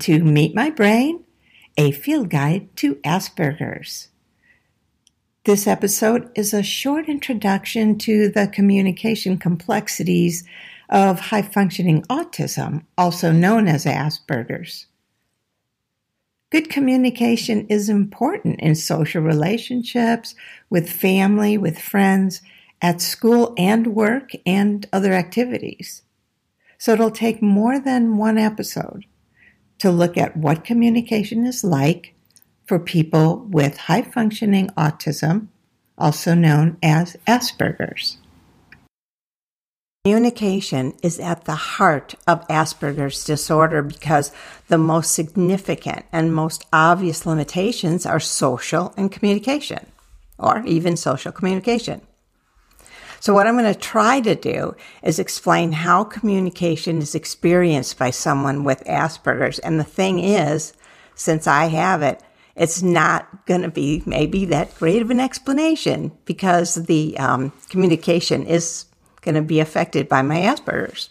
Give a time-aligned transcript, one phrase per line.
[0.00, 1.24] To Meet My Brain,
[1.76, 4.08] a field guide to Asperger's.
[5.44, 10.42] This episode is a short introduction to the communication complexities
[10.88, 14.86] of high functioning autism, also known as Asperger's.
[16.48, 20.34] Good communication is important in social relationships,
[20.70, 22.40] with family, with friends,
[22.80, 26.00] at school and work, and other activities.
[26.78, 29.04] So it'll take more than one episode
[29.80, 32.14] to look at what communication is like
[32.66, 35.48] for people with high functioning autism,
[35.98, 38.18] also known as Asperger's.
[40.04, 44.32] Communication is at the heart of Asperger's disorder because
[44.68, 49.84] the most significant and most obvious limitations are social and communication,
[50.38, 52.00] or even social communication.
[53.20, 58.10] So what I'm going to try to do is explain how communication is experienced by
[58.10, 59.58] someone with Asperger's.
[59.58, 60.72] And the thing is,
[61.14, 62.22] since I have it,
[62.56, 68.44] it's not going to be maybe that great of an explanation because the um, communication
[68.46, 68.86] is
[69.20, 71.10] going to be affected by my Asperger's.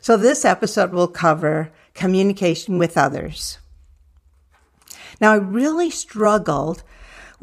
[0.00, 3.58] So this episode will cover communication with others.
[5.20, 6.82] Now, I really struggled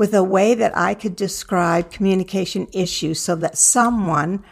[0.02, 4.44] with a way that I could describe communication issues so that someone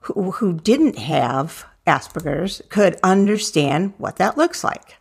[0.00, 4.96] who, who didn't have Asperger's could understand what that looks like.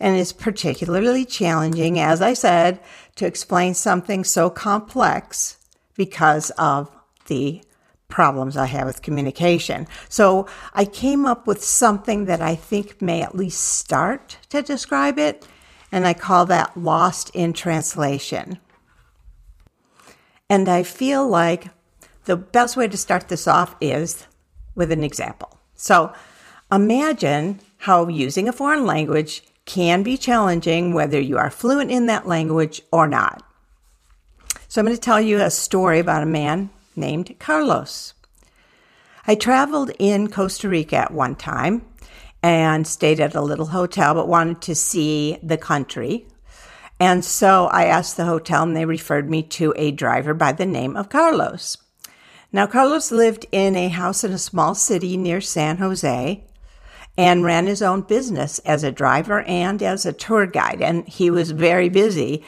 [0.00, 2.80] And it's particularly challenging, as I said,
[3.16, 5.58] to explain something so complex
[5.94, 6.90] because of
[7.26, 7.62] the
[8.08, 9.86] problems I have with communication.
[10.08, 15.18] So I came up with something that I think may at least start to describe
[15.18, 15.46] it,
[15.92, 18.58] and I call that lost in translation.
[20.50, 21.68] And I feel like
[22.24, 24.26] the best way to start this off is
[24.74, 25.58] with an example.
[25.74, 26.12] So
[26.70, 32.26] imagine how using a foreign language can be challenging whether you are fluent in that
[32.26, 33.42] language or not.
[34.68, 38.14] So I'm going to tell you a story about a man named Carlos.
[39.26, 41.84] I traveled in Costa Rica at one time
[42.42, 46.26] and stayed at a little hotel, but wanted to see the country
[47.00, 50.66] and so I asked the hotel and they referred me to a driver by the
[50.66, 51.76] name of Carlos.
[52.52, 56.44] Now, Carlos lived in a house in a small city near San Jose
[57.16, 60.80] and ran his own business as a driver and as a tour guide.
[60.80, 62.44] And he was very busy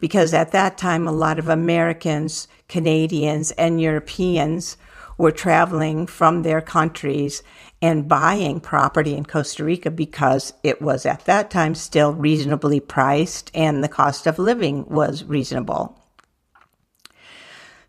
[0.00, 4.76] because at that time, a lot of Americans, Canadians, and Europeans
[5.18, 7.42] were traveling from their countries
[7.82, 13.50] and buying property in Costa Rica because it was at that time still reasonably priced
[13.54, 15.96] and the cost of living was reasonable.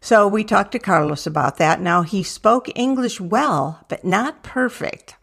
[0.02, 1.82] So we talked to Carlos about that.
[1.82, 5.16] Now he spoke English well, but not perfect.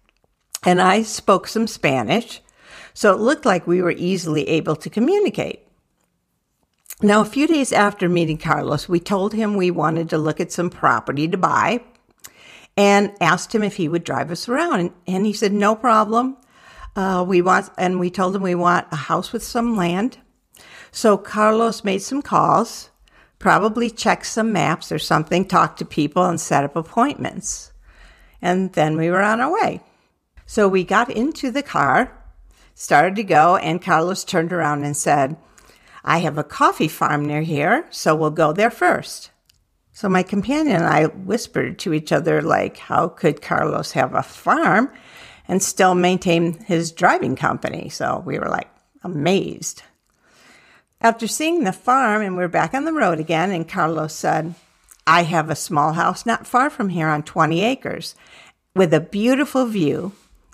[0.65, 2.41] And I spoke some Spanish,
[2.93, 5.63] so it looked like we were easily able to communicate.
[7.03, 10.51] Now, a few days after meeting Carlos, we told him we wanted to look at
[10.51, 11.83] some property to buy
[12.77, 14.93] and asked him if he would drive us around.
[15.07, 16.37] And, he said, no problem.
[16.95, 20.19] Uh, we want, and we told him we want a house with some land.
[20.91, 22.91] So Carlos made some calls,
[23.39, 27.73] probably checked some maps or something, talked to people and set up appointments.
[28.41, 29.81] And then we were on our way.
[30.47, 32.17] So we got into the car,
[32.75, 35.37] started to go, and Carlos turned around and said,
[36.05, 39.31] I have a coffee farm near here, so we'll go there first.
[39.97, 44.23] So my companion and I whispered to each other, like, how could Carlos have a
[44.23, 44.93] farm
[45.49, 47.89] and still maintain his driving company?
[47.89, 48.69] So we were like
[49.03, 49.85] amazed.
[51.01, 54.55] After seeing the farm and we're back on the road again, and Carlos said,
[55.07, 58.15] I have a small house not far from here on 20 acres
[58.75, 60.13] with a beautiful view.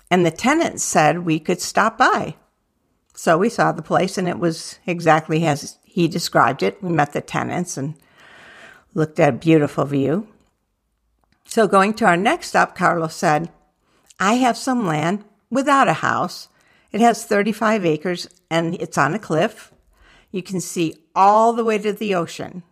[0.09, 2.37] And the tenants said we could stop by.
[3.13, 6.81] So we saw the place and it was exactly as he described it.
[6.81, 7.95] We met the tenants and
[8.93, 10.27] looked at a beautiful view.
[11.45, 13.51] So going to our next stop, Carlos said,
[14.19, 16.47] I have some land without a house.
[16.91, 19.73] It has 35 acres and it's on a cliff.
[20.31, 22.63] You can see all the way to the ocean.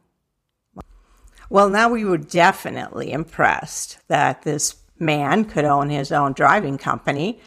[1.50, 7.40] Well, now we were definitely impressed that this man could own his own driving company,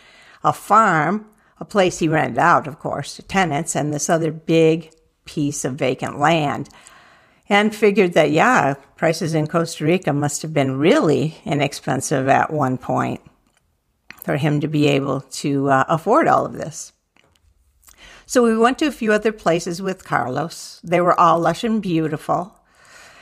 [0.42, 1.26] a farm,
[1.58, 4.92] a place he rented out, of course, to tenants, and this other big
[5.24, 6.68] piece of vacant land
[7.48, 12.78] and figured that, yeah, prices in Costa Rica must have been really inexpensive at one
[12.78, 13.20] point
[14.22, 16.92] for him to be able to uh, afford all of this.
[18.26, 20.80] So we went to a few other places with Carlos.
[20.82, 22.58] They were all lush and beautiful.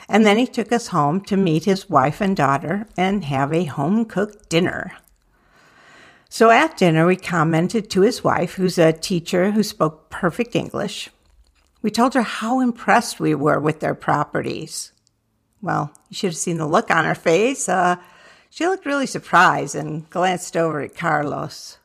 [0.09, 3.65] And then he took us home to meet his wife and daughter and have a
[3.65, 4.93] home cooked dinner.
[6.29, 11.11] So at dinner, we commented to his wife, who's a teacher who spoke perfect English.
[11.83, 14.93] We told her how impressed we were with their properties.
[15.61, 17.69] Well, you should have seen the look on her face.
[17.69, 17.97] Uh,
[18.51, 21.79] she looked really surprised and glanced over at Carlos.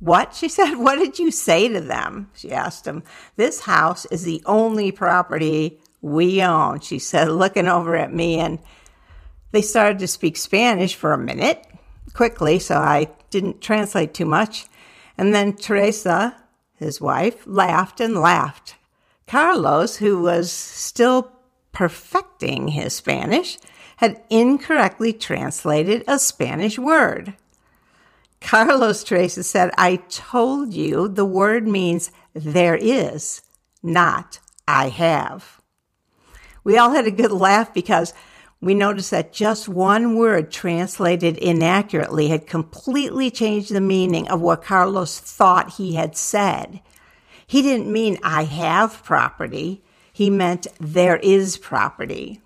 [0.00, 0.34] What?
[0.34, 2.30] She said, What did you say to them?
[2.34, 3.04] She asked him.
[3.36, 8.38] This house is the only property we own, she said, looking over at me.
[8.38, 8.58] And
[9.52, 11.64] they started to speak Spanish for a minute
[12.12, 14.66] quickly, so I didn't translate too much.
[15.16, 16.36] And then Teresa,
[16.74, 18.74] his wife, laughed and laughed.
[19.26, 21.32] Carlos, who was still
[21.72, 23.58] perfecting his Spanish,
[23.96, 27.34] had incorrectly translated a Spanish word.
[28.40, 33.40] Carlos Teresa said, I told you the word means there is,
[33.82, 35.60] not I have.
[36.62, 38.12] We all had a good laugh because
[38.60, 44.62] we noticed that just one word translated inaccurately had completely changed the meaning of what
[44.62, 46.80] Carlos thought he had said.
[47.46, 49.82] He didn't mean I have property.
[50.12, 52.40] He meant there is property.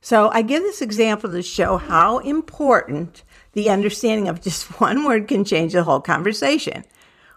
[0.00, 3.22] So I give this example to show how important
[3.52, 6.84] the understanding of just one word can change the whole conversation.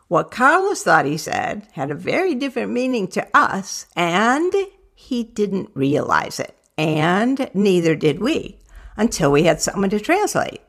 [0.08, 4.54] What Carlos thought he said had a very different meaning to us, and
[4.94, 6.56] he didn't realize it.
[6.78, 8.60] And neither did we
[8.98, 10.62] until we had someone to translate.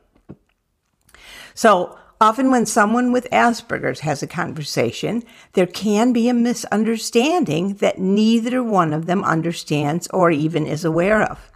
[1.53, 5.23] So often when someone with Asperger's has a conversation,
[5.53, 11.21] there can be a misunderstanding that neither one of them understands or even is aware
[11.21, 11.51] of.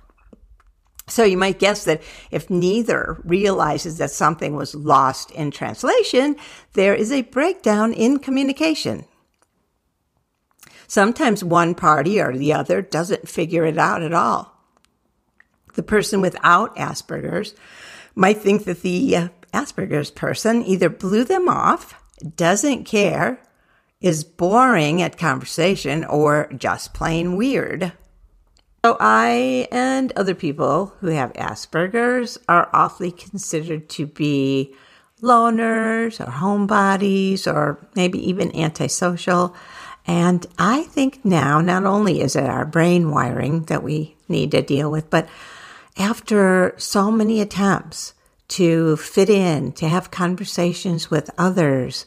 [1.07, 6.37] So you might guess that if neither realizes that something was lost in translation,
[6.73, 9.05] there is a breakdown in communication.
[10.87, 14.57] Sometimes one party or the other doesn't figure it out at all.
[15.73, 17.55] The person without Asperger's
[18.15, 21.95] might think that the uh, Asperger's person either blew them off,
[22.35, 23.41] doesn't care,
[23.99, 27.93] is boring at conversation, or just plain weird.
[28.83, 34.73] So I and other people who have Asperger's are awfully considered to be
[35.21, 39.55] loners or homebodies or maybe even antisocial.
[40.07, 44.63] And I think now not only is it our brain wiring that we need to
[44.63, 45.29] deal with, but
[45.97, 48.15] after so many attempts
[48.51, 52.05] to fit in, to have conversations with others,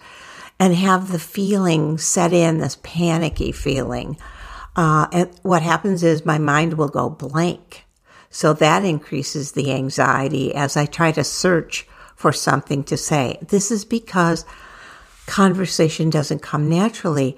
[0.58, 4.17] and have the feeling set in, this panicky feeling
[4.76, 7.85] uh, and what happens is my mind will go blank.
[8.31, 11.87] So that increases the anxiety as I try to search
[12.17, 13.38] for something to say.
[13.41, 14.44] This is because
[15.26, 17.37] conversation doesn't come naturally.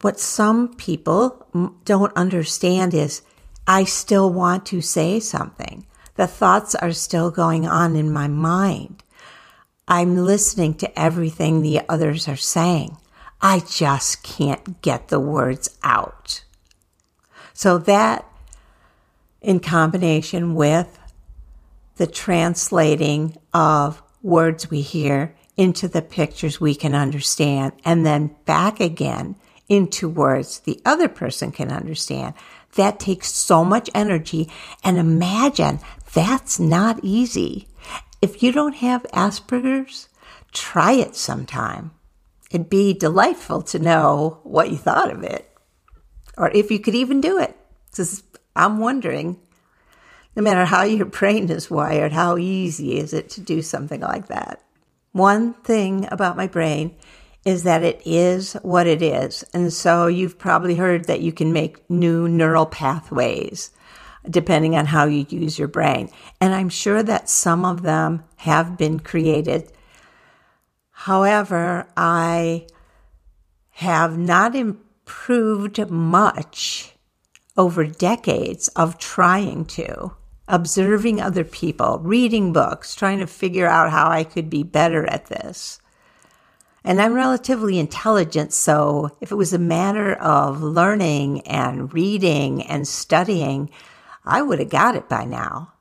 [0.00, 1.46] What some people
[1.84, 3.22] don't understand is
[3.66, 5.86] I still want to say something.
[6.20, 9.02] The thoughts are still going on in my mind.
[9.88, 12.98] I'm listening to everything the others are saying.
[13.40, 16.44] I just can't get the words out.
[17.54, 18.30] So that
[19.40, 20.98] in combination with
[21.96, 28.78] the translating of words we hear into the pictures we can understand and then back
[28.78, 29.36] again
[29.70, 32.34] into words the other person can understand.
[32.76, 34.50] That takes so much energy
[34.84, 35.80] and imagine
[36.12, 37.68] that's not easy.
[38.20, 40.08] If you don't have Asperger's,
[40.52, 41.92] try it sometime.
[42.50, 45.48] It'd be delightful to know what you thought of it,
[46.36, 47.56] or if you could even do it.
[47.90, 48.22] Because
[48.56, 49.38] I'm wondering,
[50.34, 54.26] no matter how your brain is wired, how easy is it to do something like
[54.28, 54.62] that?
[55.12, 56.96] One thing about my brain
[57.44, 59.44] is that it is what it is.
[59.54, 63.70] And so you've probably heard that you can make new neural pathways
[64.28, 66.10] depending on how you use your brain.
[66.40, 69.70] And I'm sure that some of them have been created
[71.04, 72.66] However, I
[73.70, 76.92] have not improved much
[77.56, 80.12] over decades of trying to,
[80.46, 85.26] observing other people, reading books, trying to figure out how I could be better at
[85.26, 85.80] this.
[86.84, 92.86] And I'm relatively intelligent, so if it was a matter of learning and reading and
[92.86, 93.70] studying,
[94.24, 95.72] I would have got it by now.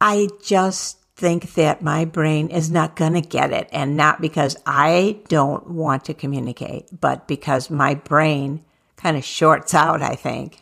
[0.00, 3.68] I just think that my brain is not going to get it.
[3.72, 8.64] And not because I don't want to communicate, but because my brain
[8.96, 10.60] kind of shorts out, I think,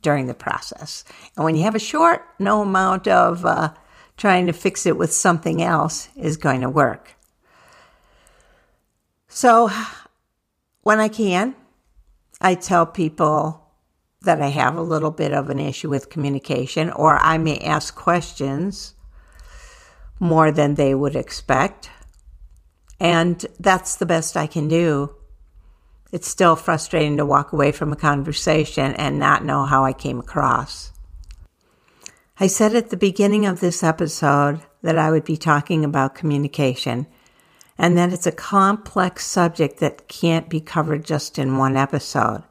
[0.00, 1.04] during the process.
[1.36, 3.74] And when you have a short, no amount of uh,
[4.16, 7.14] trying to fix it with something else is going to work.
[9.28, 9.70] So
[10.82, 11.54] when I can,
[12.40, 13.67] I tell people
[14.22, 17.94] that I have a little bit of an issue with communication, or I may ask
[17.94, 18.94] questions
[20.18, 21.90] more than they would expect.
[22.98, 25.14] And that's the best I can do.
[26.10, 30.18] It's still frustrating to walk away from a conversation and not know how I came
[30.18, 30.92] across.
[32.40, 37.06] I said at the beginning of this episode that I would be talking about communication
[37.76, 42.42] and that it's a complex subject that can't be covered just in one episode.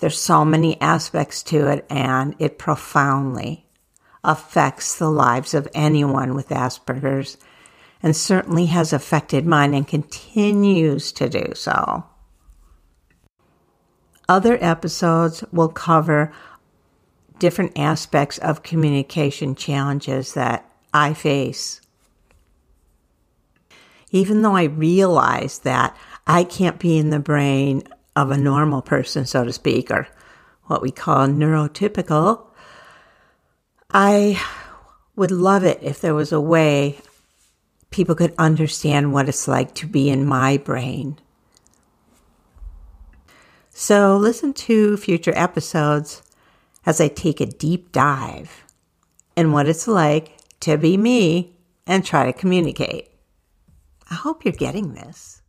[0.00, 3.66] There's so many aspects to it and it profoundly
[4.24, 7.36] affects the lives of anyone with Asperger's
[8.02, 12.04] and certainly has affected mine and continues to do so.
[14.26, 16.32] Other episodes will cover
[17.38, 21.80] different aspects of communication challenges that I face.
[24.12, 27.82] Even though I realize that I can't be in the brain
[28.20, 30.08] of a normal person, so to speak, or
[30.64, 32.46] what we call neurotypical,
[33.90, 34.40] I
[35.16, 36.98] would love it if there was a way
[37.90, 41.18] people could understand what it's like to be in my brain.
[43.70, 46.22] So listen to future episodes
[46.86, 48.64] as I take a deep dive
[49.36, 53.08] in what it's like to be me and try to communicate.
[54.10, 55.42] I hope you're getting this.